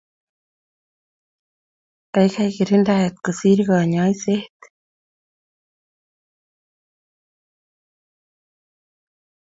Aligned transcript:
Keikei 2.13 2.49
kirindaet 2.55 3.15
kosir 3.25 3.59
kanyaiset 3.67 4.57